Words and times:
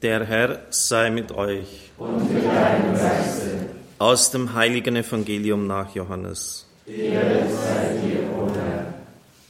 Der 0.00 0.24
Herr 0.24 0.60
sei 0.70 1.10
mit 1.10 1.32
euch. 1.32 1.90
Und 1.98 2.32
mit 2.32 2.44
deinem 2.44 2.94
Geiste. 2.94 3.66
Aus 3.98 4.30
dem 4.30 4.54
heiligen 4.54 4.94
Evangelium 4.94 5.66
nach 5.66 5.92
Johannes. 5.92 6.68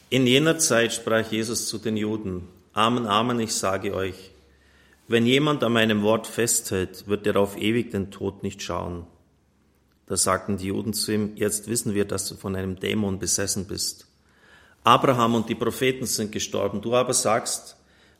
In 0.08 0.26
jener 0.26 0.58
Zeit 0.58 0.94
sprach 0.94 1.30
Jesus 1.30 1.68
zu 1.68 1.76
den 1.76 1.98
Juden, 1.98 2.48
Amen, 2.72 3.06
Amen, 3.06 3.40
ich 3.40 3.54
sage 3.54 3.92
euch, 3.92 4.30
wenn 5.06 5.26
jemand 5.26 5.62
an 5.62 5.72
meinem 5.72 6.02
Wort 6.02 6.26
festhält, 6.26 7.06
wird 7.06 7.26
er 7.26 7.36
auf 7.36 7.58
ewig 7.58 7.90
den 7.90 8.10
Tod 8.10 8.42
nicht 8.42 8.62
schauen. 8.62 9.04
Da 10.06 10.16
sagten 10.16 10.56
die 10.56 10.68
Juden 10.68 10.94
zu 10.94 11.12
ihm, 11.12 11.32
jetzt 11.36 11.68
wissen 11.68 11.94
wir, 11.94 12.06
dass 12.06 12.26
du 12.26 12.36
von 12.36 12.56
einem 12.56 12.80
Dämon 12.80 13.18
besessen 13.18 13.66
bist. 13.66 14.06
Abraham 14.82 15.34
und 15.34 15.50
die 15.50 15.54
Propheten 15.54 16.06
sind 16.06 16.32
gestorben, 16.32 16.80
du 16.80 16.94
aber 16.94 17.12
sagst, 17.12 17.77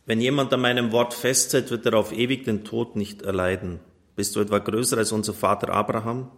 wenn 0.09 0.23
jemand 0.23 0.55
an 0.55 0.63
meinem 0.63 0.91
Wort 0.91 1.13
festhält, 1.13 1.71
wird 1.71 1.85
er 1.85 1.93
auf 1.93 2.13
ewig 2.13 2.45
den 2.45 2.65
Tod 2.65 2.97
nicht 2.97 3.21
erleiden. 3.21 3.79
Bist 4.17 4.35
du 4.35 4.41
etwa 4.41 4.59
größer 4.59 4.97
als 4.97 5.13
unser 5.13 5.35
Vater 5.35 5.69
Abraham? 5.69 6.31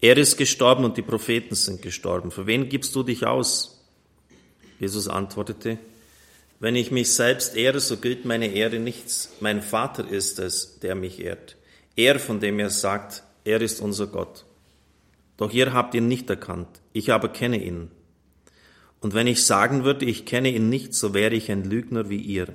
Er 0.00 0.16
ist 0.16 0.36
gestorben 0.36 0.84
und 0.84 0.96
die 0.96 1.02
Propheten 1.02 1.54
sind 1.54 1.82
gestorben. 1.82 2.32
Für 2.32 2.48
wen 2.48 2.68
gibst 2.68 2.96
du 2.96 3.04
dich 3.04 3.24
aus? 3.24 3.80
Jesus 4.80 5.06
antwortete, 5.06 5.78
wenn 6.58 6.74
ich 6.74 6.90
mich 6.90 7.14
selbst 7.14 7.54
ehre, 7.54 7.78
so 7.78 7.96
gilt 7.96 8.24
meine 8.24 8.48
Ehre 8.48 8.80
nichts. 8.80 9.36
Mein 9.38 9.62
Vater 9.62 10.08
ist 10.08 10.40
es, 10.40 10.80
der 10.80 10.96
mich 10.96 11.20
ehrt. 11.20 11.56
Er, 11.94 12.18
von 12.18 12.40
dem 12.40 12.58
er 12.58 12.70
sagt, 12.70 13.22
er 13.44 13.60
ist 13.60 13.80
unser 13.80 14.08
Gott. 14.08 14.44
Doch 15.36 15.52
ihr 15.52 15.72
habt 15.72 15.94
ihn 15.94 16.08
nicht 16.08 16.28
erkannt. 16.28 16.80
Ich 16.92 17.12
aber 17.12 17.28
kenne 17.28 17.62
ihn. 17.62 17.92
Und 18.98 19.14
wenn 19.14 19.28
ich 19.28 19.44
sagen 19.44 19.84
würde, 19.84 20.06
ich 20.06 20.26
kenne 20.26 20.50
ihn 20.50 20.68
nicht, 20.68 20.92
so 20.92 21.14
wäre 21.14 21.36
ich 21.36 21.52
ein 21.52 21.62
Lügner 21.62 22.10
wie 22.10 22.18
ihr 22.18 22.48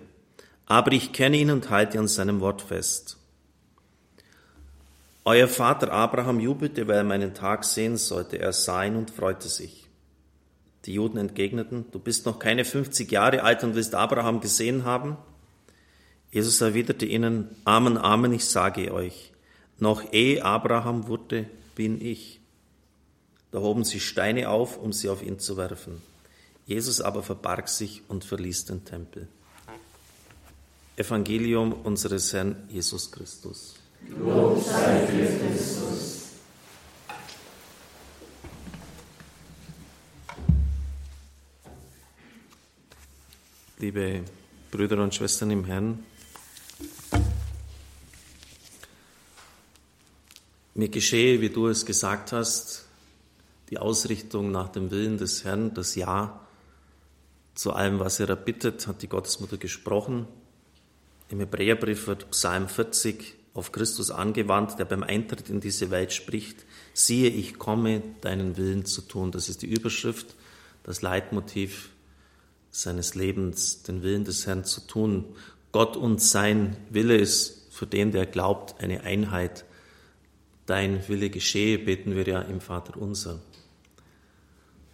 aber 0.66 0.92
ich 0.92 1.14
kenne 1.14 1.38
ihn 1.38 1.52
und 1.52 1.70
halte 1.70 2.00
an 2.00 2.08
seinem 2.08 2.40
Wort 2.40 2.62
fest. 2.62 3.18
Euer 5.24 5.48
Vater 5.48 5.91
Abraham 5.91 6.40
jubelte, 6.40 6.88
weil 6.88 6.98
er 6.98 7.04
meinen 7.04 7.34
Tag 7.34 7.63
sehen 7.66 7.98
sollte. 7.98 8.38
Er 8.38 8.54
sah 8.54 8.84
ihn 8.84 8.96
und 8.96 9.10
freute 9.10 9.48
sich. 9.49 9.88
Die 10.85 10.94
Juden 10.94 11.18
entgegneten, 11.18 11.85
du 11.91 11.98
bist 11.98 12.27
noch 12.27 12.38
keine 12.38 12.63
50 12.63 13.12
Jahre 13.12 13.41
alt 13.41 13.63
und 13.63 13.74
willst 13.74 13.96
Abraham 13.96 14.40
gesehen 14.40 14.85
haben? 14.85 15.18
Jesus 16.32 16.62
erwiderte 16.62 17.07
ihnen, 17.07 17.50
Amen, 17.63 17.98
Amen, 17.98 18.34
ich 18.34 18.46
sage 18.46 18.94
euch, 18.94 19.32
noch 19.79 20.13
ehe 20.13 20.46
Abraham 20.46 21.07
wurde, 21.07 21.48
bin 21.74 22.00
ich. 22.00 22.40
Da 23.52 23.60
hoben 23.60 23.84
sie 23.84 24.00
Steine 24.00 24.50
auf, 24.50 24.77
um 24.77 24.94
sie 24.94 25.10
auf 25.10 25.24
ihn 25.24 25.40
zu 25.40 25.57
werfen. 25.57 26.02
Jesus 26.66 27.02
aber 27.02 27.24
verbarg 27.24 27.68
sich 27.68 28.04
und 28.07 28.26
verließ 28.26 28.66
den 28.66 28.85
Tempel. 28.85 29.27
Evangelium 30.98 31.74
unseres 31.74 32.32
Herrn 32.32 32.55
Jesus 32.70 33.12
Christus. 33.12 33.76
Lob 34.18 34.63
sei 34.63 35.05
dir, 35.07 35.40
Christus. 35.40 36.21
Liebe 43.77 44.23
Brüder 44.71 45.04
und 45.04 45.13
Schwestern 45.13 45.51
im 45.51 45.66
Herrn, 45.66 46.05
mir 50.76 50.90
geschehe, 50.90 51.41
wie 51.41 51.49
du 51.49 51.68
es 51.68 51.85
gesagt 51.85 52.32
hast, 52.32 52.85
die 53.70 53.79
Ausrichtung 53.79 54.51
nach 54.51 54.70
dem 54.70 54.91
Willen 54.91 55.18
des 55.18 55.43
Herrn, 55.43 55.73
das 55.73 55.96
Ja 55.96 56.40
zu 57.54 57.73
allem, 57.73 57.99
was 57.99 58.20
er 58.20 58.29
erbittet, 58.29 58.88
hat 58.88 59.01
die 59.01 59.10
Gottesmutter 59.10 59.57
gesprochen. 59.57 60.27
Im 61.29 61.40
Hebräerbrief 61.40 62.07
wird 62.07 62.29
Psalm 62.31 62.68
40 62.68 63.35
auf 63.55 63.71
Christus 63.71 64.12
angewandt, 64.12 64.78
der 64.78 64.85
beim 64.85 65.01
Eintritt 65.01 65.50
in 65.50 65.59
diese 65.59 65.90
Welt 65.90 66.13
spricht, 66.13 66.66
siehe, 66.94 67.29
ich 67.29 67.57
komme, 67.57 68.03
deinen 68.22 68.57
Willen 68.57 68.85
zu 68.85 69.01
tun. 69.01 69.31
Das 69.31 69.50
ist 69.50 69.62
die 69.62 69.67
Überschrift, 69.67 70.35
das 70.83 71.01
Leitmotiv 71.01 71.89
seines 72.69 73.16
Lebens, 73.16 73.83
den 73.83 74.03
Willen 74.03 74.25
des 74.25 74.45
Herrn 74.45 74.66
zu 74.66 74.81
tun. 74.81 75.25
Gott 75.72 75.97
und 75.97 76.22
sein 76.22 76.75
Wille 76.89 77.16
ist 77.16 77.67
für 77.71 77.88
den, 77.88 78.11
der 78.11 78.25
glaubt, 78.25 78.81
eine 78.81 79.01
Einheit. 79.01 79.66
Dein 80.66 81.07
Wille 81.07 81.29
geschehe, 81.29 81.79
beten 81.79 82.16
wir 82.16 82.27
ja 82.27 82.41
im 82.41 82.59
Vater 82.59 82.97
unser. 82.97 83.39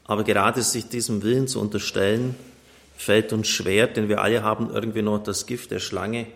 Aber 0.04 0.24
gerade 0.24 0.62
sich 0.62 0.88
diesem 0.88 1.24
Willen 1.24 1.48
zu 1.48 1.60
unterstellen, 1.60 2.36
fällt 3.02 3.34
uns 3.34 3.48
schwer, 3.48 3.88
denn 3.88 4.10
wir 4.10 4.22
alle 4.22 4.44
haben 4.44 4.70
irgendwie 4.70 5.02
noch 5.02 5.24
das 5.24 5.48
Gift 5.48 5.72
der 5.72 5.80
Schlange 5.80 6.28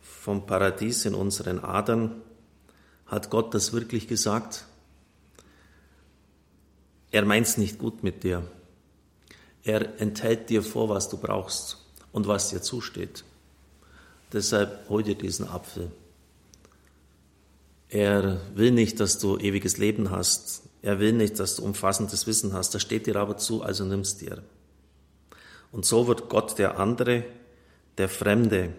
vom 0.00 0.46
Paradies 0.46 1.04
in 1.04 1.14
unseren 1.14 1.58
Adern. 1.58 2.22
Hat 3.06 3.28
Gott 3.28 3.54
das 3.54 3.72
wirklich 3.72 4.06
gesagt? 4.06 4.66
Er 7.10 7.24
meint's 7.24 7.56
nicht 7.56 7.78
gut 7.78 8.04
mit 8.04 8.22
dir. 8.22 8.48
Er 9.64 10.00
enthält 10.00 10.48
dir 10.48 10.62
vor, 10.62 10.88
was 10.88 11.08
du 11.08 11.16
brauchst 11.16 11.84
und 12.12 12.28
was 12.28 12.50
dir 12.50 12.62
zusteht. 12.62 13.24
Deshalb 14.32 14.88
hol 14.88 15.02
dir 15.02 15.16
diesen 15.16 15.48
Apfel. 15.48 15.90
Er 17.88 18.40
will 18.54 18.70
nicht, 18.70 19.00
dass 19.00 19.18
du 19.18 19.38
ewiges 19.38 19.78
Leben 19.78 20.10
hast. 20.10 20.62
Er 20.82 21.00
will 21.00 21.14
nicht, 21.14 21.40
dass 21.40 21.56
du 21.56 21.64
umfassendes 21.64 22.28
Wissen 22.28 22.52
hast. 22.52 22.74
Das 22.74 22.82
steht 22.82 23.06
dir 23.06 23.16
aber 23.16 23.38
zu, 23.38 23.62
also 23.62 23.84
nimm's 23.84 24.18
dir. 24.18 24.42
Und 25.72 25.84
so 25.84 26.06
wird 26.06 26.28
Gott 26.28 26.58
der 26.58 26.78
andere, 26.78 27.24
der 27.98 28.08
Fremde. 28.08 28.72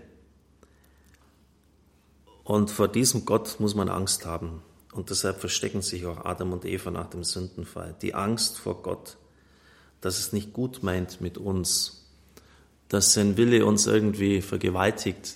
Und 2.44 2.72
vor 2.72 2.88
diesem 2.88 3.26
Gott 3.26 3.60
muss 3.60 3.76
man 3.76 3.90
Angst 3.90 4.26
haben. 4.26 4.62
Und 4.92 5.12
deshalb 5.12 5.40
verstecken 5.40 5.82
sich 5.82 6.06
auch 6.06 6.26
Adam 6.26 6.52
und 6.52 6.66
Eva 6.66 6.90
nach 6.90 7.10
dem 7.10 7.24
Sündenfall. 7.24 7.96
Die 8.02 8.16
Angst 8.16 8.58
vor 8.58 8.82
Gott, 8.82 9.18
dass 10.02 10.18
es 10.18 10.34
nicht 10.34 10.54
gut 10.54 10.82
meint 10.82 11.22
mit 11.22 11.38
uns, 11.38 12.08
dass 12.88 13.14
sein 13.14 13.38
Wille 13.38 13.66
uns 13.66 13.86
irgendwie 13.86 14.42
vergewaltigt, 14.42 15.36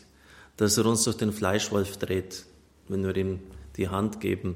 dass 0.58 0.78
er 0.78 0.86
uns 0.86 1.04
durch 1.04 1.18
den 1.18 1.32
Fleischwolf 1.32 1.98
dreht, 1.98 2.46
wenn 2.88 3.06
wir 3.06 3.16
ihm 3.16 3.40
die 3.78 3.90
Hand 3.90 4.20
geben, 4.20 4.56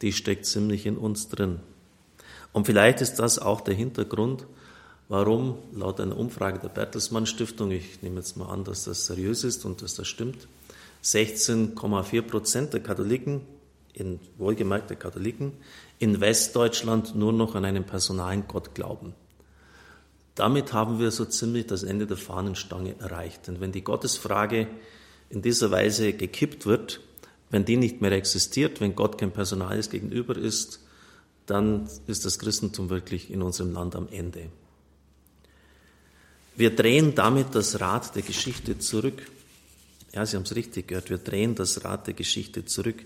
die 0.00 0.12
steckt 0.12 0.46
ziemlich 0.46 0.86
in 0.86 0.96
uns 0.96 1.28
drin. 1.28 1.60
Und 2.52 2.66
vielleicht 2.66 3.00
ist 3.00 3.16
das 3.16 3.38
auch 3.38 3.60
der 3.60 3.74
Hintergrund, 3.74 4.46
Warum? 5.08 5.56
Laut 5.72 6.00
einer 6.00 6.18
Umfrage 6.18 6.58
der 6.58 6.68
Bertelsmann 6.68 7.24
Stiftung, 7.24 7.70
ich 7.70 8.02
nehme 8.02 8.16
jetzt 8.16 8.36
mal 8.36 8.50
an, 8.50 8.64
dass 8.64 8.84
das 8.84 9.06
seriös 9.06 9.42
ist 9.42 9.64
und 9.64 9.80
dass 9.80 9.94
das 9.94 10.06
stimmt, 10.06 10.48
16,4 11.02 12.22
Prozent 12.22 12.72
der 12.74 12.80
Katholiken, 12.80 13.40
in 13.94 14.20
wohlgemerkt 14.36 14.90
der 14.90 14.98
Katholiken, 14.98 15.52
in 15.98 16.20
Westdeutschland 16.20 17.14
nur 17.14 17.32
noch 17.32 17.54
an 17.54 17.64
einen 17.64 17.84
personalen 17.84 18.46
Gott 18.48 18.74
glauben. 18.74 19.14
Damit 20.34 20.74
haben 20.74 20.98
wir 20.98 21.10
so 21.10 21.24
ziemlich 21.24 21.66
das 21.66 21.82
Ende 21.84 22.06
der 22.06 22.18
Fahnenstange 22.18 22.94
erreicht. 23.00 23.48
Denn 23.48 23.60
wenn 23.60 23.72
die 23.72 23.82
Gottesfrage 23.82 24.68
in 25.30 25.40
dieser 25.40 25.70
Weise 25.70 26.12
gekippt 26.12 26.66
wird, 26.66 27.00
wenn 27.50 27.64
die 27.64 27.76
nicht 27.76 28.02
mehr 28.02 28.12
existiert, 28.12 28.80
wenn 28.80 28.94
Gott 28.94 29.16
kein 29.18 29.32
personales 29.32 29.88
Gegenüber 29.88 30.36
ist, 30.36 30.80
dann 31.46 31.88
ist 32.06 32.26
das 32.26 32.38
Christentum 32.38 32.90
wirklich 32.90 33.32
in 33.32 33.40
unserem 33.40 33.72
Land 33.72 33.96
am 33.96 34.06
Ende. 34.10 34.50
Wir 36.58 36.74
drehen 36.74 37.14
damit 37.14 37.54
das 37.54 37.80
Rad 37.80 38.16
der 38.16 38.22
Geschichte 38.22 38.80
zurück. 38.80 39.22
Ja, 40.12 40.26
Sie 40.26 40.36
haben 40.36 40.42
es 40.42 40.56
richtig 40.56 40.88
gehört. 40.88 41.08
Wir 41.08 41.18
drehen 41.18 41.54
das 41.54 41.84
Rad 41.84 42.08
der 42.08 42.14
Geschichte 42.14 42.64
zurück. 42.64 42.96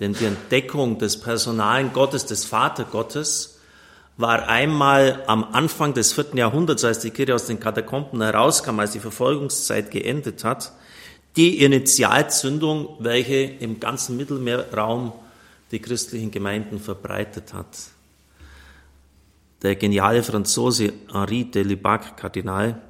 Denn 0.00 0.14
die 0.14 0.24
Entdeckung 0.24 0.98
des 0.98 1.20
personalen 1.20 1.92
Gottes, 1.92 2.24
des 2.24 2.46
Vatergottes, 2.46 3.58
war 4.16 4.48
einmal 4.48 5.24
am 5.26 5.44
Anfang 5.44 5.92
des 5.92 6.14
vierten 6.14 6.38
Jahrhunderts, 6.38 6.84
als 6.84 7.00
die 7.00 7.10
Kirche 7.10 7.34
aus 7.34 7.44
den 7.44 7.60
Katakomben 7.60 8.22
herauskam, 8.22 8.80
als 8.80 8.92
die 8.92 9.00
Verfolgungszeit 9.00 9.90
geendet 9.90 10.42
hat, 10.42 10.72
die 11.36 11.62
Initialzündung, 11.62 12.96
welche 12.98 13.42
im 13.42 13.78
ganzen 13.78 14.16
Mittelmeerraum 14.16 15.12
die 15.70 15.80
christlichen 15.80 16.30
Gemeinden 16.30 16.80
verbreitet 16.80 17.52
hat. 17.52 17.76
Der 19.60 19.76
geniale 19.76 20.22
Franzose 20.22 20.94
Henri 21.12 21.44
de 21.44 21.62
Lubac, 21.62 22.16
Kardinal, 22.16 22.80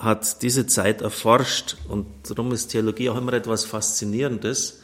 hat 0.00 0.42
diese 0.42 0.66
Zeit 0.66 1.02
erforscht 1.02 1.76
und 1.88 2.06
darum 2.28 2.52
ist 2.52 2.68
Theologie 2.68 3.10
auch 3.10 3.18
immer 3.18 3.34
etwas 3.34 3.66
Faszinierendes, 3.66 4.80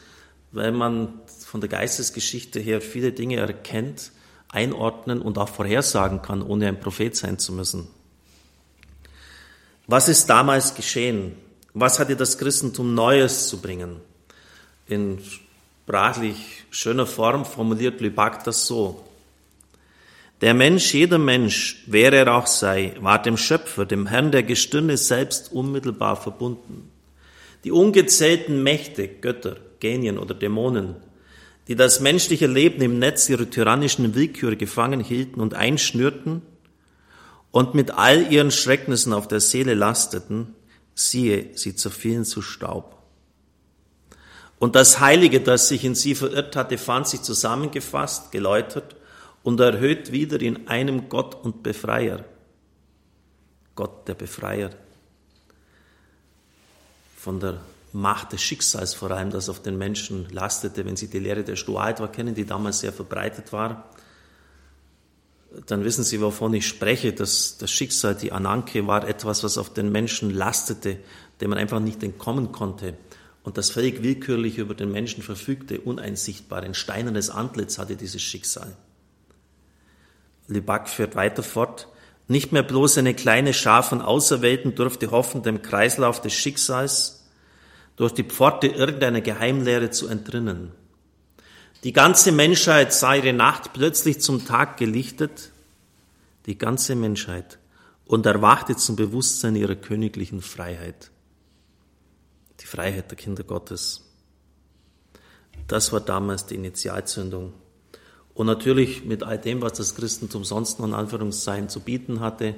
weil 0.51 0.71
man 0.71 1.13
von 1.45 1.59
der 1.59 1.69
Geistesgeschichte 1.69 2.59
her 2.59 2.81
viele 2.81 3.11
Dinge 3.11 3.37
erkennt, 3.37 4.11
einordnen 4.49 5.21
und 5.21 5.37
auch 5.37 5.49
vorhersagen 5.49 6.21
kann, 6.21 6.41
ohne 6.41 6.67
ein 6.67 6.79
Prophet 6.79 7.15
sein 7.15 7.39
zu 7.39 7.51
müssen. 7.51 7.87
Was 9.87 10.07
ist 10.07 10.27
damals 10.29 10.75
geschehen? 10.75 11.35
Was 11.73 11.99
hatte 11.99 12.15
das 12.15 12.37
Christentum 12.37 12.93
Neues 12.93 13.47
zu 13.47 13.59
bringen? 13.59 13.97
In 14.87 15.19
sprachlich 15.83 16.65
schöner 16.69 17.07
Form 17.07 17.45
formuliert 17.45 18.01
Lüback 18.01 18.43
das 18.43 18.67
so. 18.67 19.06
Der 20.41 20.53
Mensch, 20.53 20.93
jeder 20.93 21.17
Mensch, 21.17 21.83
wer 21.87 22.13
er 22.13 22.35
auch 22.35 22.45
sei, 22.45 22.93
war 22.99 23.19
dem 23.21 23.37
Schöpfer, 23.37 23.85
dem 23.85 24.05
Herrn 24.05 24.31
der 24.31 24.43
Gestirne 24.43 24.95
selbst 24.97 25.51
unmittelbar 25.51 26.15
verbunden. 26.15 26.91
Die 27.63 27.71
ungezählten 27.71 28.61
Mächte, 28.61 29.07
Götter, 29.07 29.57
Genien 29.79 30.19
oder 30.19 30.35
Dämonen, 30.35 30.95
die 31.67 31.75
das 31.75 32.01
menschliche 32.01 32.45
Leben 32.45 32.81
im 32.83 32.99
Netz 32.99 33.27
ihrer 33.29 33.49
tyrannischen 33.49 34.13
Willkür 34.13 34.55
gefangen 34.55 34.99
hielten 34.99 35.41
und 35.41 35.55
einschnürten 35.55 36.43
und 37.49 37.73
mit 37.73 37.91
all 37.91 38.31
ihren 38.31 38.51
Schrecknissen 38.51 39.13
auf 39.13 39.27
der 39.27 39.39
Seele 39.39 39.73
lasteten, 39.73 40.53
siehe, 40.93 41.49
sie 41.55 41.75
zerfielen 41.75 42.25
zu 42.25 42.43
Staub. 42.43 42.95
Und 44.59 44.75
das 44.75 44.99
Heilige, 44.99 45.41
das 45.41 45.67
sich 45.67 45.83
in 45.83 45.95
sie 45.95 46.13
verirrt 46.13 46.55
hatte, 46.55 46.77
fand 46.77 47.07
sich 47.07 47.23
zusammengefasst, 47.23 48.31
geläutert 48.31 48.96
und 49.47 49.61
erhöht 49.61 50.11
wieder 50.11 50.41
in 50.41 50.67
einem 50.67 51.07
Gott 51.07 51.33
und 51.33 51.63
Befreier. 51.63 52.25
Gott 53.75 54.05
der 54.05 54.15
Befreier. 54.15 54.71
Von 57.15 57.39
der 57.39 57.61
Macht 57.93 58.33
des 58.33 58.41
Schicksals 58.41 58.93
vor 58.93 59.09
allem, 59.09 59.29
das 59.29 59.47
auf 59.47 59.61
den 59.61 59.77
Menschen 59.77 60.27
lastete. 60.31 60.83
Wenn 60.83 60.97
Sie 60.97 61.07
die 61.07 61.19
Lehre 61.19 61.45
der 61.45 61.55
Stoa 61.55 61.93
kennen, 61.93 62.35
die 62.35 62.43
damals 62.43 62.81
sehr 62.81 62.91
verbreitet 62.91 63.53
war, 63.53 63.89
dann 65.65 65.85
wissen 65.85 66.03
Sie, 66.03 66.19
wovon 66.19 66.53
ich 66.53 66.67
spreche. 66.67 67.13
Das, 67.13 67.57
das 67.57 67.71
Schicksal, 67.71 68.15
die 68.15 68.33
Ananke, 68.33 68.85
war 68.85 69.07
etwas, 69.07 69.45
was 69.45 69.57
auf 69.57 69.71
den 69.71 69.93
Menschen 69.93 70.29
lastete, 70.29 70.97
dem 71.39 71.51
man 71.51 71.57
einfach 71.57 71.79
nicht 71.79 72.03
entkommen 72.03 72.51
konnte 72.51 72.97
und 73.43 73.57
das 73.57 73.69
völlig 73.69 74.03
willkürlich 74.03 74.57
über 74.57 74.73
den 74.73 74.91
Menschen 74.91 75.23
verfügte, 75.23 75.79
uneinsichtbar. 75.79 76.63
Ein 76.63 76.73
steinernes 76.73 77.29
Antlitz 77.29 77.77
hatte 77.77 77.95
dieses 77.95 78.21
Schicksal. 78.21 78.75
Libak 80.47 80.89
führt 80.89 81.15
weiter 81.15 81.43
fort. 81.43 81.87
Nicht 82.27 82.51
mehr 82.51 82.63
bloß 82.63 82.97
eine 82.97 83.13
kleine 83.13 83.53
Schar 83.53 83.83
von 83.83 84.01
Auserwählten 84.01 84.75
durfte 84.75 85.11
hoffen, 85.11 85.43
dem 85.43 85.61
Kreislauf 85.61 86.21
des 86.21 86.33
Schicksals 86.33 87.25
durch 87.95 88.13
die 88.13 88.23
Pforte 88.23 88.67
irgendeiner 88.67 89.21
Geheimlehre 89.21 89.89
zu 89.89 90.07
entrinnen. 90.07 90.71
Die 91.83 91.93
ganze 91.93 92.31
Menschheit 92.31 92.93
sah 92.93 93.15
ihre 93.15 93.33
Nacht 93.33 93.73
plötzlich 93.73 94.19
zum 94.19 94.45
Tag 94.45 94.77
gelichtet, 94.77 95.51
die 96.45 96.57
ganze 96.57 96.95
Menschheit, 96.95 97.59
und 98.05 98.25
erwachte 98.25 98.75
zum 98.75 98.95
Bewusstsein 98.95 99.55
ihrer 99.55 99.75
königlichen 99.75 100.41
Freiheit 100.41 101.11
die 102.59 102.65
Freiheit 102.65 103.09
der 103.11 103.17
Kinder 103.17 103.43
Gottes. 103.43 104.01
Das 105.67 105.91
war 105.91 105.99
damals 105.99 106.45
die 106.45 106.55
Initialzündung. 106.55 107.53
Und 108.37 108.45
natürlich 108.45 109.03
mit 109.03 109.23
all 109.23 109.39
dem, 109.39 109.63
was 109.63 109.73
das 109.73 109.95
Christentum 109.95 110.43
sonst 110.43 110.77
noch 110.77 110.85
in 110.85 110.93
Anführungszeichen 110.93 111.69
zu 111.69 111.79
bieten 111.79 112.19
hatte, 112.19 112.53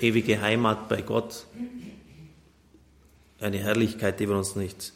ewige 0.00 0.40
Heimat 0.40 0.88
bei 0.88 1.02
Gott, 1.02 1.44
eine 3.38 3.58
Herrlichkeit, 3.58 4.18
die 4.20 4.26
wir 4.26 4.38
uns 4.38 4.56
nicht 4.56 4.94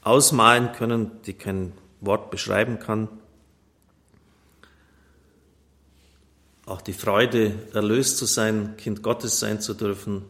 ausmalen 0.00 0.72
können, 0.72 1.10
die 1.26 1.34
kein 1.34 1.72
Wort 2.00 2.30
beschreiben 2.30 2.78
kann. 2.78 3.08
Auch 6.64 6.80
die 6.80 6.94
Freude, 6.94 7.52
erlöst 7.74 8.16
zu 8.16 8.24
sein, 8.24 8.78
Kind 8.78 9.02
Gottes 9.02 9.38
sein 9.38 9.60
zu 9.60 9.74
dürfen, 9.74 10.24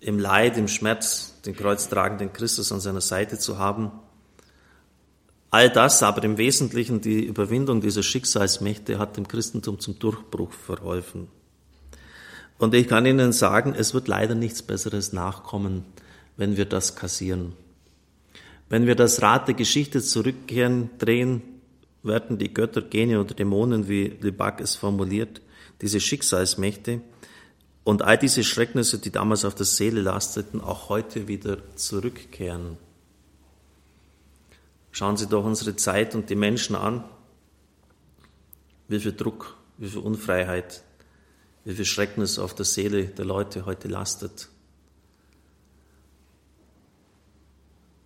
im 0.00 0.18
Leid, 0.18 0.58
im 0.58 0.68
Schmerz 0.68 1.40
den 1.46 1.56
kreuztragenden 1.56 2.34
Christus 2.34 2.72
an 2.72 2.80
seiner 2.80 3.00
Seite 3.00 3.38
zu 3.38 3.56
haben. 3.56 3.90
All 5.50 5.68
das, 5.68 6.02
aber 6.02 6.22
im 6.22 6.38
Wesentlichen 6.38 7.00
die 7.00 7.24
Überwindung 7.24 7.80
dieser 7.80 8.04
Schicksalsmächte 8.04 8.98
hat 8.98 9.16
dem 9.16 9.26
Christentum 9.26 9.80
zum 9.80 9.98
Durchbruch 9.98 10.52
verholfen. 10.52 11.26
Und 12.58 12.74
ich 12.74 12.86
kann 12.86 13.06
Ihnen 13.06 13.32
sagen, 13.32 13.74
es 13.76 13.92
wird 13.94 14.06
leider 14.06 14.34
nichts 14.34 14.62
Besseres 14.62 15.12
nachkommen, 15.12 15.84
wenn 16.36 16.56
wir 16.56 16.66
das 16.66 16.94
kassieren. 16.94 17.54
Wenn 18.68 18.86
wir 18.86 18.94
das 18.94 19.22
Rad 19.22 19.48
der 19.48 19.54
Geschichte 19.54 20.00
zurückkehren, 20.00 20.90
drehen, 20.98 21.42
werden 22.02 22.38
die 22.38 22.54
Götter, 22.54 22.82
Genien 22.82 23.18
oder 23.18 23.34
Dämonen, 23.34 23.88
wie 23.88 24.16
Libak 24.20 24.60
es 24.60 24.76
formuliert, 24.76 25.40
diese 25.80 26.00
Schicksalsmächte, 26.00 27.00
und 27.82 28.02
all 28.02 28.18
diese 28.18 28.44
Schrecknisse, 28.44 28.98
die 28.98 29.10
damals 29.10 29.44
auf 29.44 29.54
der 29.54 29.66
Seele 29.66 30.02
lasteten, 30.02 30.60
auch 30.60 30.90
heute 30.90 31.26
wieder 31.26 31.58
zurückkehren. 31.76 32.76
Schauen 34.92 35.16
Sie 35.16 35.26
doch 35.26 35.44
unsere 35.44 35.76
Zeit 35.76 36.14
und 36.14 36.30
die 36.30 36.34
Menschen 36.34 36.76
an, 36.76 37.04
wie 38.88 38.98
viel 38.98 39.12
Druck, 39.12 39.56
wie 39.78 39.88
viel 39.88 40.00
Unfreiheit, 40.00 40.82
wie 41.64 41.74
viel 41.74 41.84
Schrecknis 41.84 42.38
auf 42.38 42.54
der 42.54 42.64
Seele 42.64 43.06
der 43.06 43.24
Leute 43.24 43.66
heute 43.66 43.88
lastet. 43.88 44.48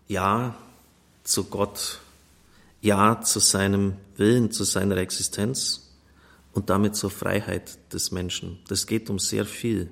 Ja 0.08 0.54
zu 1.22 1.44
Gott, 1.44 2.00
ja 2.82 3.22
zu 3.22 3.40
seinem 3.40 3.94
Willen, 4.16 4.50
zu 4.50 4.64
seiner 4.64 4.98
Existenz 4.98 5.90
und 6.52 6.68
damit 6.68 6.96
zur 6.96 7.10
Freiheit 7.10 7.78
des 7.92 8.12
Menschen. 8.12 8.58
Das 8.68 8.86
geht 8.86 9.08
um 9.08 9.18
sehr 9.18 9.46
viel. 9.46 9.90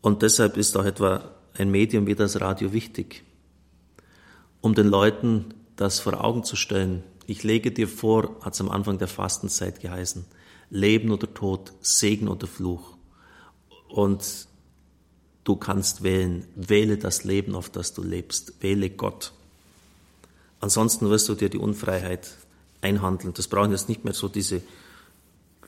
Und 0.00 0.22
deshalb 0.22 0.56
ist 0.56 0.76
auch 0.76 0.86
etwa 0.86 1.34
ein 1.54 1.70
Medium 1.70 2.06
wie 2.06 2.14
das 2.14 2.40
Radio 2.40 2.72
wichtig, 2.72 3.24
um 4.60 4.74
den 4.74 4.88
Leuten 4.88 5.54
das 5.76 6.00
vor 6.00 6.24
Augen 6.24 6.44
zu 6.44 6.56
stellen. 6.56 7.02
Ich 7.26 7.44
lege 7.44 7.70
dir 7.70 7.88
vor, 7.88 8.36
hat 8.42 8.54
es 8.54 8.60
am 8.60 8.70
Anfang 8.70 8.98
der 8.98 9.08
Fastenzeit 9.08 9.80
geheißen, 9.80 10.24
Leben 10.70 11.10
oder 11.10 11.32
Tod, 11.32 11.72
Segen 11.80 12.28
oder 12.28 12.46
Fluch. 12.46 12.96
Und 13.88 14.48
du 15.44 15.56
kannst 15.56 16.02
wählen, 16.02 16.46
wähle 16.54 16.98
das 16.98 17.24
Leben, 17.24 17.54
auf 17.54 17.70
das 17.70 17.94
du 17.94 18.02
lebst, 18.02 18.62
wähle 18.62 18.90
Gott. 18.90 19.32
Ansonsten 20.60 21.08
wirst 21.08 21.28
du 21.28 21.34
dir 21.34 21.48
die 21.48 21.58
Unfreiheit 21.58 22.28
einhandeln. 22.80 23.34
Das 23.34 23.48
brauchen 23.48 23.70
jetzt 23.70 23.88
nicht 23.88 24.04
mehr 24.04 24.14
so 24.14 24.28
diese 24.28 24.62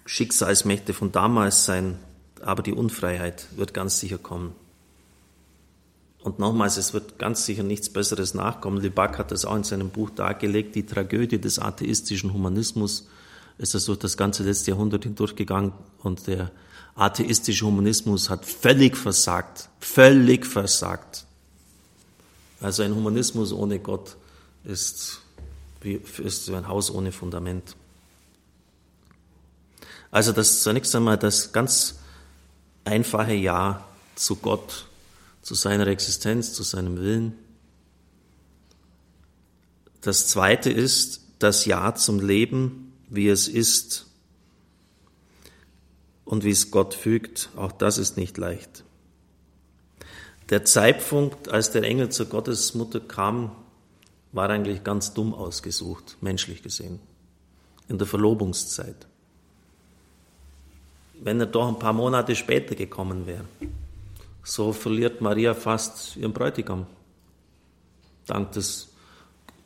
Schicksalsmächte 0.05 0.93
von 0.95 1.13
damals 1.13 1.65
sein, 1.65 1.99
aber 2.41 2.63
die 2.63 2.73
Unfreiheit 2.73 3.47
wird 3.57 3.75
ganz 3.75 4.01
sicher 4.01 4.19
kommen. 4.19 4.55
Und 6.23 6.39
nochmals, 6.39 6.77
es 6.77 6.93
wird 6.93 7.19
ganz 7.19 7.47
sicher 7.47 7.63
nichts 7.63 7.89
Besseres 7.89 8.35
nachkommen. 8.35 8.81
Libak 8.81 9.19
hat 9.19 9.31
das 9.31 9.45
auch 9.45 9.57
in 9.57 9.65
seinem 9.65 9.89
Buch 9.89 10.11
dargelegt. 10.11 10.75
Die 10.75 10.85
Tragödie 10.85 11.41
des 11.41 11.59
atheistischen 11.59 12.35
Humanismus 12.35 13.09
ist 13.57 13.75
das 13.75 13.87
durch 13.87 13.99
das 13.99 14.17
ganze 14.17 14.43
letzte 14.43 14.73
Jahrhundert 14.73 15.05
hindurchgegangen 15.05 15.73
und 16.03 16.27
der 16.27 16.51
atheistische 16.95 17.65
Humanismus 17.67 18.29
hat 18.29 18.45
völlig 18.45 18.97
versagt, 18.97 19.69
völlig 19.81 20.47
versagt. 20.47 21.25
Also 22.61 22.83
ein 22.83 22.95
Humanismus 22.95 23.53
ohne 23.53 23.79
Gott 23.79 24.17
ist 24.65 25.21
wie, 25.81 25.95
ist 26.19 26.51
ein 26.51 26.69
Haus 26.69 26.91
ohne 26.91 27.13
Fundament. 27.13 27.77
Also 30.11 30.33
das 30.33 30.63
zunächst 30.63 30.95
einmal 30.95 31.17
das 31.17 31.53
ganz 31.53 31.99
einfache 32.85 33.33
Ja 33.33 33.87
zu 34.15 34.37
Gott, 34.37 34.87
zu 35.43 35.55
seiner 35.55 35.87
Existenz, 35.87 36.53
zu 36.53 36.63
seinem 36.63 36.99
Willen. 36.99 37.35
Das 40.01 40.29
zweite 40.29 40.71
ist 40.71 41.23
das 41.39 41.65
Ja 41.65 41.95
zum 41.95 42.21
Leben, 42.21 42.93
wie 43.09 43.29
es 43.29 43.49
ist 43.49 44.07
und 46.25 46.45
wie 46.45 46.51
es 46.51 46.71
Gott 46.71 46.95
fügt. 46.95 47.51
Auch 47.57 47.73
das 47.73 47.99
ist 47.99 48.17
nicht 48.17 48.39
leicht. 48.39 48.85
Der 50.49 50.65
Zeitpunkt, 50.65 51.49
als 51.49 51.71
der 51.71 51.83
Engel 51.85 52.11
zur 52.11 52.27
Gottesmutter 52.27 53.01
kam, 53.01 53.53
war 54.33 54.49
eigentlich 54.49 54.85
ganz 54.85 55.15
dumm 55.15 55.35
ausgesucht, 55.35 56.17
menschlich 56.21 56.63
gesehen, 56.63 57.01
in 57.89 57.99
der 57.99 58.07
Verlobungszeit 58.07 59.07
wenn 61.23 61.41
er 61.41 61.47
doch 61.47 61.69
ein 61.69 61.79
paar 61.79 61.93
Monate 61.93 62.35
später 62.35 62.75
gekommen 62.75 63.27
wäre. 63.27 63.45
So 64.43 64.73
verliert 64.73 65.21
Maria 65.21 65.55
fast 65.55 66.17
ihren 66.17 66.33
Bräutigam. 66.33 66.87
Dank 68.27 68.53
des 68.53 68.89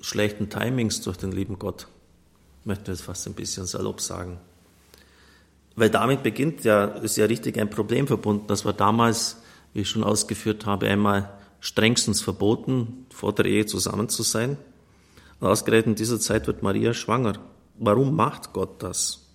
schlechten 0.00 0.50
Timings 0.50 1.00
durch 1.00 1.16
den 1.16 1.32
lieben 1.32 1.58
Gott. 1.58 1.86
Ich 2.60 2.66
möchte 2.66 2.90
jetzt 2.90 3.02
fast 3.02 3.26
ein 3.26 3.34
bisschen 3.34 3.66
salopp 3.66 4.00
sagen. 4.00 4.38
Weil 5.76 5.90
damit 5.90 6.22
beginnt 6.22 6.64
ja, 6.64 6.84
ist 6.84 7.16
ja 7.16 7.26
richtig 7.26 7.58
ein 7.58 7.70
Problem 7.70 8.06
verbunden. 8.06 8.46
Das 8.46 8.64
war 8.64 8.72
damals, 8.72 9.42
wie 9.72 9.80
ich 9.80 9.88
schon 9.88 10.04
ausgeführt 10.04 10.66
habe, 10.66 10.88
einmal 10.88 11.30
strengstens 11.60 12.20
verboten, 12.20 13.06
vor 13.10 13.32
der 13.34 13.46
Ehe 13.46 13.66
zusammen 13.66 14.08
zu 14.08 14.22
sein. 14.22 14.56
Und 15.40 15.48
ausgerechnet 15.48 15.86
in 15.86 15.94
dieser 15.96 16.20
Zeit 16.20 16.46
wird 16.46 16.62
Maria 16.62 16.94
schwanger. 16.94 17.34
Warum 17.78 18.14
macht 18.14 18.52
Gott 18.52 18.82
das? 18.82 19.26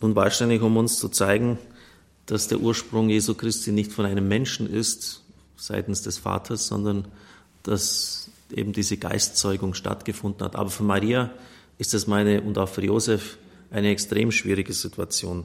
Nun 0.00 0.14
wahrscheinlich, 0.14 0.60
um 0.60 0.76
uns 0.76 0.98
zu 0.98 1.08
zeigen, 1.08 1.58
dass 2.26 2.48
der 2.48 2.60
Ursprung 2.60 3.08
Jesu 3.08 3.34
Christi 3.34 3.72
nicht 3.72 3.92
von 3.92 4.04
einem 4.04 4.28
Menschen 4.28 4.68
ist, 4.68 5.22
seitens 5.56 6.02
des 6.02 6.18
Vaters, 6.18 6.66
sondern 6.66 7.06
dass 7.62 8.30
eben 8.54 8.72
diese 8.72 8.96
Geistzeugung 8.96 9.74
stattgefunden 9.74 10.44
hat. 10.44 10.56
Aber 10.56 10.70
für 10.70 10.82
Maria 10.82 11.30
ist 11.78 11.94
das 11.94 12.06
meine 12.06 12.42
und 12.42 12.58
auch 12.58 12.68
für 12.68 12.84
Josef 12.84 13.38
eine 13.70 13.90
extrem 13.90 14.30
schwierige 14.30 14.72
Situation. 14.72 15.44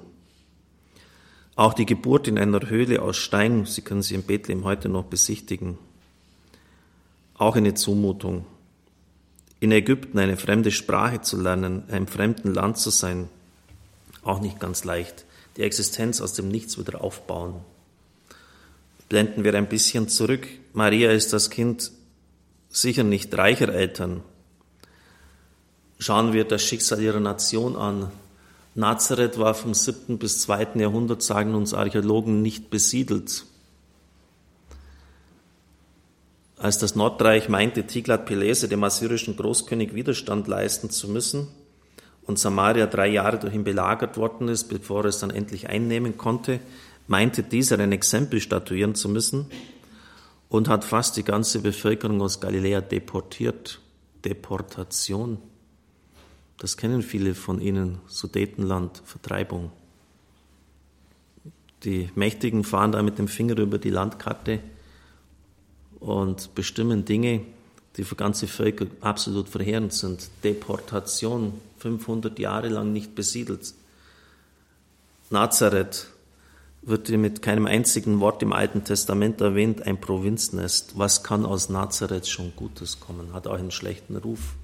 Auch 1.55 1.73
die 1.73 1.85
Geburt 1.85 2.27
in 2.27 2.37
einer 2.37 2.69
Höhle 2.69 3.01
aus 3.01 3.17
Stein, 3.17 3.65
Sie 3.65 3.81
können 3.81 4.01
sie 4.01 4.15
in 4.15 4.23
Bethlehem 4.23 4.63
heute 4.63 4.89
noch 4.89 5.05
besichtigen, 5.05 5.77
auch 7.35 7.55
eine 7.55 7.73
Zumutung. 7.73 8.45
In 9.59 9.71
Ägypten 9.71 10.17
eine 10.17 10.37
fremde 10.37 10.71
Sprache 10.71 11.21
zu 11.21 11.39
lernen, 11.39 11.83
einem 11.89 12.07
fremden 12.07 12.53
Land 12.53 12.77
zu 12.77 12.89
sein, 12.89 13.29
auch 14.23 14.39
nicht 14.39 14.59
ganz 14.59 14.83
leicht. 14.85 15.25
Die 15.57 15.63
Existenz 15.63 16.21
aus 16.21 16.33
dem 16.33 16.47
Nichts 16.47 16.77
wieder 16.77 17.03
aufbauen. 17.03 17.55
Blenden 19.09 19.43
wir 19.43 19.53
ein 19.55 19.67
bisschen 19.67 20.07
zurück. 20.07 20.47
Maria 20.73 21.11
ist 21.11 21.33
das 21.33 21.49
Kind 21.49 21.91
sicher 22.69 23.03
nicht 23.03 23.37
reicher 23.37 23.69
Eltern. 23.69 24.23
Schauen 25.99 26.33
wir 26.33 26.45
das 26.45 26.63
Schicksal 26.63 27.01
ihrer 27.01 27.19
Nation 27.19 27.75
an. 27.75 28.09
Nazareth 28.73 29.37
war 29.37 29.53
vom 29.53 29.73
7. 29.73 30.17
bis 30.17 30.39
2. 30.41 30.75
Jahrhundert, 30.75 31.21
sagen 31.21 31.53
uns 31.55 31.73
Archäologen, 31.73 32.41
nicht 32.41 32.69
besiedelt. 32.69 33.45
Als 36.57 36.77
das 36.77 36.95
Nordreich 36.95 37.49
meinte, 37.49 37.85
Tiglat-Pilese, 37.85 38.69
dem 38.69 38.83
assyrischen 38.83 39.35
Großkönig, 39.35 39.93
Widerstand 39.93 40.47
leisten 40.47 40.89
zu 40.89 41.09
müssen 41.09 41.49
und 42.23 42.39
Samaria 42.39 42.85
drei 42.87 43.07
Jahre 43.07 43.39
durch 43.39 43.53
ihn 43.53 43.63
belagert 43.63 44.17
worden 44.17 44.47
ist, 44.47 44.65
bevor 44.69 45.05
es 45.05 45.19
dann 45.19 45.31
endlich 45.31 45.69
einnehmen 45.69 46.17
konnte, 46.17 46.59
meinte 47.07 47.43
dieser 47.43 47.79
ein 47.79 47.91
Exempel 47.91 48.39
statuieren 48.39 48.95
zu 48.95 49.09
müssen 49.09 49.47
und 50.49 50.67
hat 50.67 50.83
fast 50.83 51.17
die 51.17 51.23
ganze 51.23 51.61
Bevölkerung 51.61 52.21
aus 52.21 52.39
Galiläa 52.39 52.81
deportiert. 52.81 53.79
Deportation. 54.23 55.39
Das 56.57 56.77
kennen 56.77 57.01
viele 57.01 57.33
von 57.33 57.59
Ihnen, 57.59 57.97
Sudetenland, 58.07 59.01
Vertreibung. 59.03 59.71
Die 61.83 62.09
Mächtigen 62.13 62.63
fahren 62.63 62.91
da 62.91 63.01
mit 63.01 63.17
dem 63.17 63.27
Finger 63.27 63.57
über 63.57 63.79
die 63.79 63.89
Landkarte 63.89 64.59
und 65.99 66.53
bestimmen 66.53 67.05
Dinge, 67.05 67.41
die 67.97 68.03
für 68.03 68.15
ganze 68.15 68.47
Völker 68.47 68.87
absolut 69.01 69.49
verheerend 69.49 69.93
sind. 69.93 70.29
Deportation, 70.43 71.53
500 71.79 72.39
Jahre 72.39 72.69
lang 72.69 72.93
nicht 72.93 73.15
besiedelt. 73.15 73.73
Nazareth 75.29 76.07
wird 76.83 77.09
mit 77.09 77.41
keinem 77.41 77.67
einzigen 77.67 78.19
Wort 78.19 78.41
im 78.41 78.53
Alten 78.53 78.83
Testament 78.83 79.39
erwähnt, 79.39 79.85
ein 79.85 80.01
Provinznest. 80.01 80.97
Was 80.97 81.23
kann 81.23 81.45
aus 81.45 81.69
Nazareth 81.69 82.27
schon 82.27 82.53
Gutes 82.55 82.99
kommen? 82.99 83.33
Hat 83.33 83.47
auch 83.47 83.57
einen 83.57 83.71
schlechten 83.71 84.15
Ruf. 84.15 84.55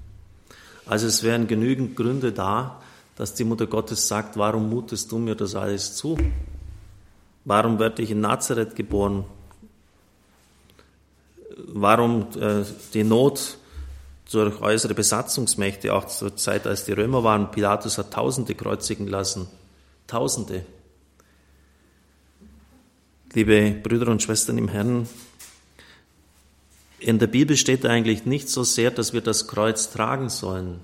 Also 0.86 1.06
es 1.06 1.22
wären 1.22 1.46
genügend 1.46 1.96
Gründe 1.96 2.32
da, 2.32 2.80
dass 3.16 3.34
die 3.34 3.44
Mutter 3.44 3.66
Gottes 3.66 4.08
sagt, 4.08 4.36
warum 4.36 4.70
mutest 4.70 5.12
du 5.12 5.18
mir 5.18 5.34
das 5.34 5.54
alles 5.54 5.94
zu? 5.94 6.16
Warum 7.44 7.78
werde 7.78 8.02
ich 8.02 8.10
in 8.10 8.20
Nazareth 8.20 8.74
geboren? 8.74 9.24
Warum 11.70 12.28
äh, 12.40 12.64
die 12.94 13.04
Not 13.04 13.58
durch 14.30 14.60
äußere 14.60 14.94
Besatzungsmächte, 14.94 15.94
auch 15.94 16.06
zur 16.06 16.36
Zeit, 16.36 16.66
als 16.66 16.84
die 16.84 16.92
Römer 16.92 17.24
waren, 17.24 17.50
Pilatus 17.50 17.98
hat 17.98 18.12
Tausende 18.12 18.54
kreuzigen 18.54 19.06
lassen. 19.06 19.46
Tausende. 20.06 20.64
Liebe 23.32 23.72
Brüder 23.72 24.10
und 24.10 24.22
Schwestern 24.22 24.58
im 24.58 24.68
Herrn, 24.68 25.08
in 26.98 27.18
der 27.18 27.28
Bibel 27.28 27.56
steht 27.56 27.86
eigentlich 27.86 28.24
nicht 28.26 28.48
so 28.48 28.64
sehr, 28.64 28.90
dass 28.90 29.12
wir 29.12 29.20
das 29.20 29.46
Kreuz 29.46 29.90
tragen 29.90 30.30
sollen. 30.30 30.80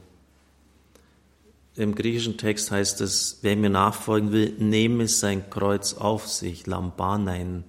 Im 1.77 1.97
griechischen 1.97 2.39
Text 2.39 2.71
heißt 2.71 3.01
es, 3.01 3.39
wer 3.43 3.57
mir 3.57 3.71
nachfolgen 3.71 4.31
will, 4.31 4.55
nehme 4.59 5.09
sein 5.09 5.51
Kreuz 5.51 5.95
auf 5.95 6.29
sich, 6.29 6.67
Lambanein. 6.67 7.65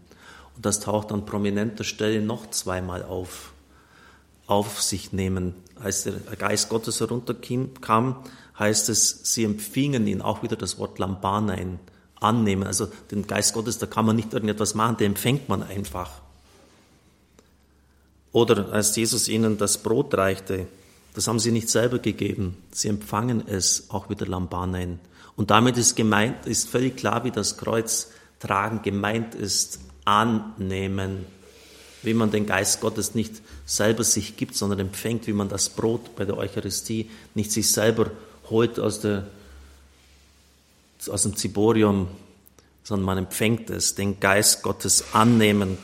Und 0.56 0.66
das 0.66 0.80
taucht 0.80 1.12
an 1.12 1.26
prominenter 1.26 1.84
Stelle 1.84 2.22
noch 2.22 2.50
zweimal 2.50 3.04
auf. 3.04 3.52
Auf 4.48 4.82
sich 4.82 5.12
nehmen. 5.12 5.56
Als 5.82 6.04
der 6.04 6.14
Geist 6.38 6.70
Gottes 6.70 7.00
herunterkam, 7.00 8.18
heißt 8.58 8.90
es, 8.90 9.20
sie 9.24 9.44
empfingen 9.44 10.08
ihn, 10.08 10.22
auch 10.22 10.44
wieder 10.44 10.56
das 10.56 10.78
Wort 10.78 11.00
Lambanein, 11.00 11.80
annehmen. 12.20 12.64
Also 12.64 12.88
den 13.12 13.28
Geist 13.28 13.54
Gottes, 13.54 13.78
da 13.78 13.86
kann 13.86 14.06
man 14.06 14.16
nicht 14.16 14.34
irgendetwas 14.34 14.76
machen, 14.76 14.98
den 14.98 15.12
empfängt 15.12 15.50
man 15.50 15.64
einfach. 15.64 16.22
Oder 18.32 18.72
als 18.72 18.96
Jesus 18.96 19.28
ihnen 19.28 19.58
das 19.58 19.78
Brot 19.78 20.14
reichte, 20.14 20.68
das 21.14 21.28
haben 21.28 21.40
sie 21.40 21.52
nicht 21.52 21.70
selber 21.70 22.00
gegeben. 22.00 22.58
Sie 22.72 22.90
empfangen 22.90 23.48
es 23.48 23.90
auch 23.90 24.10
wieder 24.10 24.26
Lambanein. 24.26 25.00
Und 25.38 25.50
damit 25.52 25.78
ist 25.78 25.96
gemeint, 25.96 26.46
ist 26.46 26.70
völlig 26.70 26.98
klar, 26.98 27.24
wie 27.24 27.32
das 27.32 27.58
Kreuz 27.58 28.10
tragen 28.40 28.82
gemeint 28.82 29.36
ist, 29.36 29.80
annehmen. 30.06 31.26
Wie 32.04 32.14
man 32.14 32.30
den 32.30 32.46
Geist 32.46 32.82
Gottes 32.82 33.16
nicht 33.16 33.42
selber 33.66 34.04
sich 34.04 34.38
gibt, 34.38 34.56
sondern 34.56 34.80
empfängt, 34.80 35.26
wie 35.28 35.34
man 35.34 35.50
das 35.50 35.70
Brot 35.70 36.16
bei 36.16 36.26
der 36.26 36.38
Eucharistie 36.38 37.10
nicht 37.34 37.52
sich 37.52 37.72
selber 37.72 38.12
holt 38.50 38.80
aus, 38.80 39.00
der, 39.00 39.26
aus 41.10 41.24
dem 41.24 41.36
Ziborium, 41.36 42.08
sondern 42.84 43.06
man 43.06 43.18
empfängt 43.18 43.72
es, 43.72 43.96
den 43.96 44.20
Geist 44.20 44.62
Gottes 44.62 45.14
annehmen, 45.14 45.80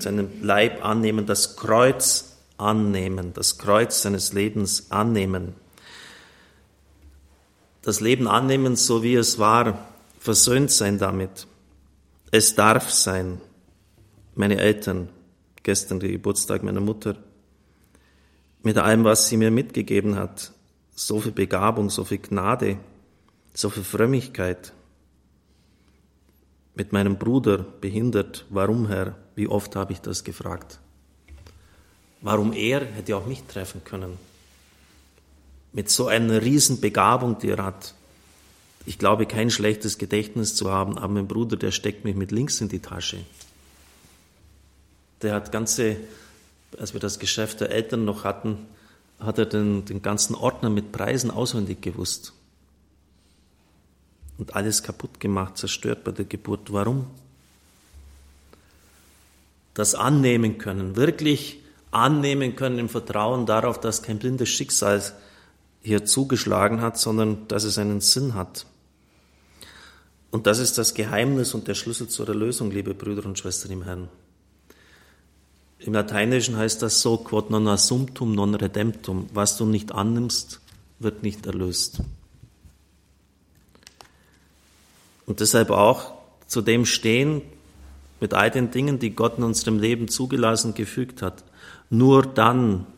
seinen 0.00 0.42
Leib 0.42 0.84
annehmen, 0.84 1.26
das 1.26 1.56
Kreuz 1.56 2.32
annehmen, 2.58 3.32
das 3.34 3.58
Kreuz 3.58 4.02
seines 4.02 4.32
Lebens 4.32 4.90
annehmen. 4.90 5.54
Das 7.82 8.00
Leben 8.00 8.26
annehmen, 8.26 8.74
so 8.74 9.04
wie 9.04 9.14
es 9.14 9.38
war, 9.38 9.93
versöhnt 10.24 10.70
sein 10.70 10.98
damit. 10.98 11.46
Es 12.30 12.54
darf 12.54 12.90
sein. 12.90 13.42
Meine 14.34 14.56
Eltern, 14.56 15.10
gestern 15.62 16.00
der 16.00 16.08
Geburtstag 16.08 16.62
meiner 16.62 16.80
Mutter, 16.80 17.16
mit 18.62 18.78
allem, 18.78 19.04
was 19.04 19.28
sie 19.28 19.36
mir 19.36 19.50
mitgegeben 19.50 20.16
hat, 20.16 20.52
so 20.94 21.20
viel 21.20 21.32
Begabung, 21.32 21.90
so 21.90 22.04
viel 22.04 22.18
Gnade, 22.18 22.78
so 23.52 23.68
viel 23.68 23.84
Frömmigkeit, 23.84 24.72
mit 26.74 26.94
meinem 26.94 27.18
Bruder 27.18 27.58
behindert. 27.58 28.46
Warum, 28.48 28.88
Herr? 28.88 29.16
Wie 29.34 29.46
oft 29.46 29.76
habe 29.76 29.92
ich 29.92 30.00
das 30.00 30.24
gefragt? 30.24 30.80
Warum 32.22 32.54
er 32.54 32.82
hätte 32.82 33.14
auch 33.14 33.26
mich 33.26 33.42
treffen 33.42 33.84
können? 33.84 34.16
Mit 35.74 35.90
so 35.90 36.06
einer 36.06 36.40
Riesenbegabung, 36.40 37.38
die 37.38 37.50
er 37.50 37.62
hat. 37.62 37.94
Ich 38.86 38.98
glaube, 38.98 39.26
kein 39.26 39.50
schlechtes 39.50 39.98
Gedächtnis 39.98 40.54
zu 40.54 40.70
haben, 40.70 40.98
aber 40.98 41.08
mein 41.08 41.28
Bruder, 41.28 41.56
der 41.56 41.70
steckt 41.70 42.04
mich 42.04 42.16
mit 42.16 42.32
links 42.32 42.60
in 42.60 42.68
die 42.68 42.80
Tasche. 42.80 43.18
Der 45.22 45.34
hat 45.34 45.52
ganze, 45.52 45.96
als 46.78 46.92
wir 46.92 47.00
das 47.00 47.18
Geschäft 47.18 47.60
der 47.60 47.70
Eltern 47.70 48.04
noch 48.04 48.24
hatten, 48.24 48.58
hat 49.18 49.38
er 49.38 49.46
den, 49.46 49.84
den 49.84 50.02
ganzen 50.02 50.34
Ordner 50.34 50.68
mit 50.68 50.92
Preisen 50.92 51.30
auswendig 51.30 51.80
gewusst 51.80 52.34
und 54.38 54.54
alles 54.54 54.82
kaputt 54.82 55.20
gemacht, 55.20 55.56
zerstört 55.56 56.04
bei 56.04 56.12
der 56.12 56.24
Geburt. 56.24 56.72
Warum? 56.72 57.06
Das 59.74 59.94
annehmen 59.94 60.58
können, 60.58 60.96
wirklich 60.96 61.60
annehmen 61.90 62.56
können 62.56 62.78
im 62.78 62.88
Vertrauen 62.88 63.46
darauf, 63.46 63.80
dass 63.80 64.02
kein 64.02 64.18
blindes 64.18 64.48
Schicksal 64.48 65.02
hier 65.82 66.04
zugeschlagen 66.04 66.80
hat, 66.80 66.98
sondern 66.98 67.46
dass 67.48 67.64
es 67.64 67.78
einen 67.78 68.00
Sinn 68.00 68.34
hat. 68.34 68.66
Und 70.34 70.48
das 70.48 70.58
ist 70.58 70.78
das 70.78 70.94
Geheimnis 70.94 71.54
und 71.54 71.68
der 71.68 71.76
Schlüssel 71.76 72.08
zur 72.08 72.26
Erlösung, 72.26 72.72
liebe 72.72 72.92
Brüder 72.92 73.24
und 73.24 73.38
Schwestern 73.38 73.70
im 73.70 73.84
Herrn. 73.84 74.08
Im 75.78 75.92
Lateinischen 75.92 76.56
heißt 76.56 76.82
das 76.82 77.00
so, 77.00 77.18
quod 77.18 77.50
non 77.50 77.68
assumptum 77.68 78.34
non 78.34 78.56
redemptum. 78.56 79.28
Was 79.32 79.56
du 79.56 79.64
nicht 79.64 79.92
annimmst, 79.92 80.60
wird 80.98 81.22
nicht 81.22 81.46
erlöst. 81.46 82.00
Und 85.26 85.38
deshalb 85.38 85.70
auch 85.70 86.14
zu 86.48 86.62
dem 86.62 86.84
stehen, 86.84 87.40
mit 88.18 88.34
all 88.34 88.50
den 88.50 88.72
Dingen, 88.72 88.98
die 88.98 89.10
Gott 89.10 89.38
in 89.38 89.44
unserem 89.44 89.78
Leben 89.78 90.08
zugelassen, 90.08 90.74
gefügt 90.74 91.22
hat. 91.22 91.44
Nur 91.90 92.26
dann 92.26 92.88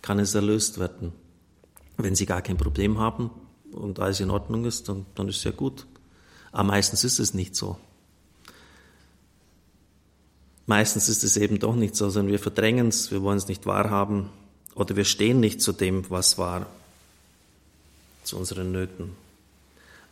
kann 0.00 0.20
es 0.20 0.32
erlöst 0.32 0.78
werden. 0.78 1.12
Wenn 1.96 2.14
Sie 2.14 2.24
gar 2.24 2.40
kein 2.40 2.56
Problem 2.56 3.00
haben 3.00 3.32
und 3.72 3.98
alles 3.98 4.20
in 4.20 4.30
Ordnung 4.30 4.64
ist, 4.64 4.88
dann, 4.88 5.06
dann 5.16 5.28
ist 5.28 5.38
es 5.38 5.42
ja 5.42 5.50
gut. 5.50 5.86
Aber 6.52 6.64
meistens 6.64 7.02
ist 7.02 7.18
es 7.18 7.34
nicht 7.34 7.56
so. 7.56 7.78
Meistens 10.66 11.08
ist 11.08 11.24
es 11.24 11.36
eben 11.36 11.58
doch 11.58 11.74
nicht 11.74 11.96
so, 11.96 12.08
sondern 12.08 12.32
wir 12.32 12.38
verdrängen 12.38 12.88
es, 12.88 13.10
wir 13.10 13.22
wollen 13.22 13.38
es 13.38 13.48
nicht 13.48 13.66
wahrhaben 13.66 14.30
oder 14.74 14.96
wir 14.96 15.04
stehen 15.04 15.40
nicht 15.40 15.60
zu 15.60 15.72
dem, 15.72 16.08
was 16.08 16.38
war, 16.38 16.66
zu 18.22 18.36
unseren 18.36 18.70
Nöten. 18.70 19.10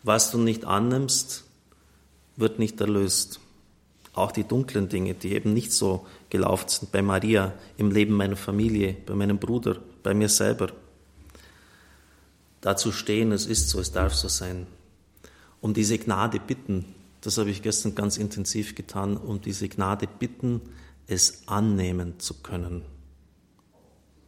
Was 0.03 0.31
du 0.31 0.39
nicht 0.39 0.65
annimmst, 0.65 1.45
wird 2.37 2.59
nicht 2.59 2.81
erlöst. 2.81 3.39
Auch 4.13 4.33
die 4.33 4.45
dunklen 4.45 4.89
Dinge, 4.89 5.15
die 5.15 5.33
eben 5.33 5.53
nicht 5.53 5.73
so 5.73 6.07
gelaufen 6.31 6.69
sind 6.69 6.93
bei 6.93 7.01
Maria, 7.01 7.53
im 7.77 7.91
Leben 7.91 8.15
meiner 8.15 8.37
Familie, 8.37 8.97
bei 9.07 9.15
meinem 9.15 9.39
Bruder, 9.39 9.77
bei 10.03 10.15
mir 10.15 10.29
selber. 10.29 10.73
Dazu 12.61 12.93
stehen, 12.93 13.31
es 13.33 13.47
ist 13.47 13.69
so, 13.69 13.79
es 13.81 13.93
darf 13.93 14.15
so 14.15 14.29
sein. 14.29 14.67
Um 15.61 15.75
diese 15.75 15.99
Gnade 15.99 16.41
bitten, 16.41 16.85
Das 17.21 17.37
habe 17.37 17.51
ich 17.51 17.63
gestern 17.63 17.95
ganz 17.95 18.17
intensiv 18.17 18.75
getan, 18.75 19.17
um 19.17 19.41
diese 19.41 19.69
Gnade 19.69 20.07
bitten, 20.07 20.63
es 21.07 21.43
annehmen 21.47 22.19
zu 22.19 22.35
können. 22.35 22.83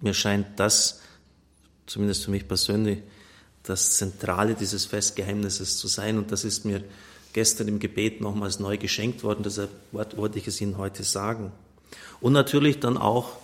Mir 0.01 0.15
scheint 0.15 0.47
das, 0.59 1.01
zumindest 1.87 2.25
für 2.25 2.31
mich 2.31 2.47
persönlich, 2.49 2.99
das 3.62 3.97
Zentrale 3.97 4.55
dieses 4.55 4.85
Festgeheimnisses 4.87 5.79
zu 5.79 5.87
sein. 5.87 6.19
Und 6.19 6.33
das 6.33 6.45
ist 6.45 6.65
mir 6.65 6.83
gestern 7.33 7.69
im 7.69 7.79
Gebet 7.79 8.21
nochmals 8.21 8.59
neu 8.59 8.77
geschenkt 8.77 9.23
worden. 9.23 9.43
Deshalb 9.45 9.71
wollte 9.93 10.39
ich 10.39 10.49
es 10.49 10.61
Ihnen 10.61 10.77
heute 10.77 11.05
sagen. 11.05 11.53
Und 12.21 12.33
natürlich 12.33 12.81
dann 12.81 12.99
auch, 12.99 13.37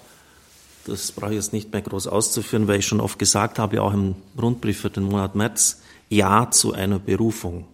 das 0.84 1.12
brauche 1.12 1.30
ich 1.30 1.36
jetzt 1.36 1.52
nicht 1.52 1.72
mehr 1.72 1.82
groß 1.82 2.08
auszuführen, 2.08 2.66
weil 2.66 2.80
ich 2.80 2.86
schon 2.86 3.00
oft 3.00 3.18
gesagt 3.18 3.58
habe, 3.58 3.80
auch 3.80 3.94
im 3.94 4.16
Rundbrief 4.40 4.80
für 4.80 4.90
den 4.90 5.04
Monat 5.04 5.36
März, 5.36 5.80
Ja 6.08 6.50
zu 6.50 6.72
einer 6.72 6.98
Berufung. 6.98 7.66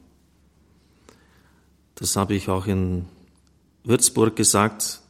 Das 1.95 2.17
habe 2.17 2.35
ich 2.35 2.49
auch 2.49 2.67
in 2.67 3.07
Würzburg 3.85 4.35
gesagt. 4.37 5.01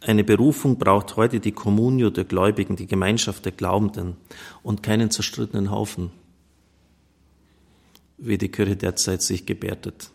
Eine 0.00 0.24
Berufung 0.24 0.78
braucht 0.78 1.16
heute 1.16 1.40
die 1.40 1.52
Kommunio 1.52 2.10
der 2.10 2.24
Gläubigen, 2.24 2.76
die 2.76 2.86
Gemeinschaft 2.86 3.44
der 3.44 3.52
Glaubenden 3.52 4.16
und 4.62 4.82
keinen 4.82 5.10
zerstrittenen 5.10 5.70
Haufen, 5.70 6.10
wie 8.18 8.38
die 8.38 8.48
Kirche 8.48 8.76
derzeit 8.76 9.22
sich 9.22 9.46
gebärdet. 9.46 10.10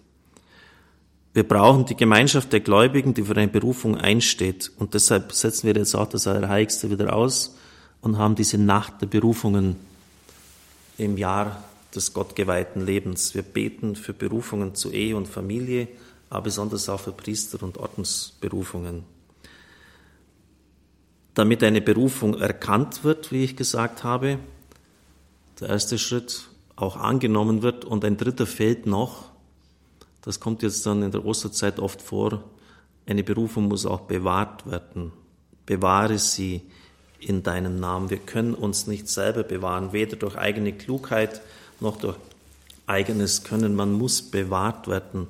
Wir 1.33 1.47
brauchen 1.47 1.85
die 1.85 1.95
Gemeinschaft 1.95 2.51
der 2.51 2.59
Gläubigen, 2.59 3.13
die 3.13 3.23
für 3.23 3.35
eine 3.35 3.47
Berufung 3.47 3.97
einsteht. 3.97 4.71
Und 4.77 4.93
deshalb 4.93 5.31
setzen 5.31 5.67
wir 5.67 5.75
jetzt 5.75 5.95
auch 5.95 6.07
das 6.07 6.27
Allerheiligste 6.27 6.89
wieder 6.89 7.15
aus 7.15 7.55
und 8.01 8.17
haben 8.17 8.35
diese 8.35 8.57
Nacht 8.57 9.01
der 9.01 9.07
Berufungen 9.07 9.77
im 10.97 11.17
Jahr 11.17 11.63
des 11.95 12.13
gottgeweihten 12.13 12.85
Lebens. 12.85 13.35
Wir 13.35 13.43
beten 13.43 13.95
für 13.95 14.13
Berufungen 14.13 14.75
zu 14.75 14.91
Ehe 14.91 15.15
und 15.15 15.27
Familie, 15.27 15.87
aber 16.29 16.43
besonders 16.43 16.87
auch 16.89 16.99
für 16.99 17.11
Priester- 17.11 17.61
und 17.63 17.77
Ordensberufungen. 17.77 19.03
Damit 21.33 21.63
eine 21.63 21.81
Berufung 21.81 22.39
erkannt 22.39 23.03
wird, 23.03 23.31
wie 23.31 23.43
ich 23.43 23.55
gesagt 23.55 24.03
habe, 24.03 24.39
der 25.59 25.69
erste 25.69 25.97
Schritt 25.97 26.47
auch 26.75 26.97
angenommen 26.97 27.61
wird 27.61 27.85
und 27.85 28.03
ein 28.03 28.17
dritter 28.17 28.45
fehlt 28.45 28.85
noch, 28.85 29.29
das 30.21 30.39
kommt 30.39 30.61
jetzt 30.61 30.85
dann 30.85 31.03
in 31.03 31.11
der 31.11 31.25
Osterzeit 31.25 31.79
oft 31.79 32.01
vor, 32.01 32.43
eine 33.07 33.23
Berufung 33.23 33.67
muss 33.67 33.85
auch 33.85 34.01
bewahrt 34.01 34.69
werden. 34.69 35.11
Bewahre 35.65 36.17
sie 36.17 36.61
in 37.19 37.43
deinem 37.43 37.79
Namen. 37.79 38.09
Wir 38.09 38.17
können 38.17 38.53
uns 38.53 38.87
nicht 38.87 39.07
selber 39.07 39.43
bewahren, 39.43 39.93
weder 39.93 40.15
durch 40.15 40.37
eigene 40.37 40.73
Klugheit 40.73 41.41
noch 41.81 41.97
durch 41.97 42.17
eigenes 42.87 43.43
Können. 43.43 43.75
Man 43.75 43.93
muss 43.93 44.21
bewahrt 44.21 44.87
werden, 44.87 45.27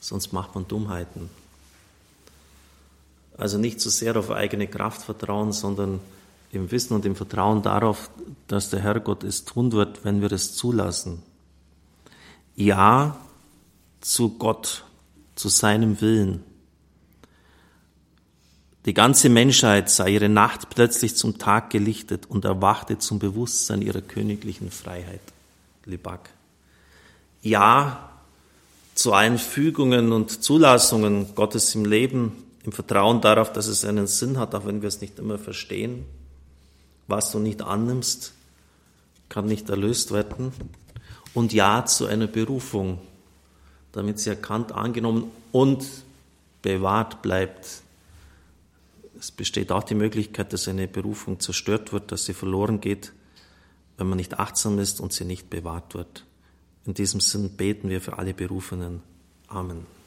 sonst 0.00 0.32
macht 0.32 0.54
man 0.54 0.66
Dummheiten. 0.68 1.30
Also 3.36 3.58
nicht 3.58 3.80
so 3.80 3.88
sehr 3.88 4.16
auf 4.16 4.30
eigene 4.30 4.66
Kraft 4.66 5.02
vertrauen, 5.02 5.52
sondern 5.52 6.00
im 6.50 6.70
Wissen 6.70 6.94
und 6.94 7.04
im 7.04 7.14
Vertrauen 7.14 7.62
darauf, 7.62 8.10
dass 8.48 8.70
der 8.70 8.80
Herrgott 8.80 9.22
es 9.22 9.44
tun 9.44 9.72
wird, 9.72 10.04
wenn 10.04 10.20
wir 10.20 10.32
es 10.32 10.54
zulassen. 10.54 11.22
Ja 12.56 13.18
zu 14.00 14.30
Gott, 14.30 14.84
zu 15.36 15.48
seinem 15.48 16.00
Willen. 16.00 16.42
Die 18.86 18.94
ganze 18.94 19.28
Menschheit 19.28 19.90
sei 19.90 20.10
ihre 20.10 20.28
Nacht 20.28 20.70
plötzlich 20.70 21.14
zum 21.14 21.38
Tag 21.38 21.70
gelichtet 21.70 22.26
und 22.26 22.44
erwachte 22.44 22.98
zum 22.98 23.18
Bewusstsein 23.18 23.82
ihrer 23.82 24.00
königlichen 24.00 24.70
Freiheit. 24.70 25.20
Libak. 25.88 26.30
Ja 27.42 28.10
zu 28.94 29.12
allen 29.12 29.38
Fügungen 29.38 30.10
und 30.10 30.42
Zulassungen 30.42 31.34
Gottes 31.36 31.72
im 31.76 31.84
Leben, 31.84 32.32
im 32.64 32.72
Vertrauen 32.72 33.20
darauf, 33.20 33.52
dass 33.52 33.68
es 33.68 33.84
einen 33.84 34.08
Sinn 34.08 34.38
hat, 34.38 34.56
auch 34.56 34.66
wenn 34.66 34.82
wir 34.82 34.88
es 34.88 35.00
nicht 35.00 35.20
immer 35.20 35.38
verstehen. 35.38 36.04
Was 37.06 37.30
du 37.30 37.38
nicht 37.38 37.62
annimmst, 37.62 38.34
kann 39.28 39.46
nicht 39.46 39.70
erlöst 39.70 40.10
werden. 40.10 40.52
Und 41.32 41.52
Ja 41.52 41.86
zu 41.86 42.06
einer 42.06 42.26
Berufung, 42.26 42.98
damit 43.92 44.18
sie 44.18 44.30
erkannt, 44.30 44.72
angenommen 44.72 45.30
und 45.52 45.86
bewahrt 46.62 47.22
bleibt. 47.22 47.82
Es 49.18 49.30
besteht 49.30 49.70
auch 49.70 49.84
die 49.84 49.94
Möglichkeit, 49.94 50.52
dass 50.52 50.66
eine 50.66 50.88
Berufung 50.88 51.38
zerstört 51.38 51.92
wird, 51.92 52.10
dass 52.10 52.24
sie 52.24 52.34
verloren 52.34 52.80
geht 52.80 53.12
wenn 53.98 54.06
man 54.06 54.16
nicht 54.16 54.38
achtsam 54.38 54.78
ist 54.78 55.00
und 55.00 55.12
sie 55.12 55.24
nicht 55.24 55.50
bewahrt 55.50 55.94
wird. 55.94 56.24
In 56.86 56.94
diesem 56.94 57.20
Sinn 57.20 57.50
beten 57.50 57.90
wir 57.90 58.00
für 58.00 58.18
alle 58.18 58.32
Berufenen. 58.32 59.02
Amen. 59.48 59.97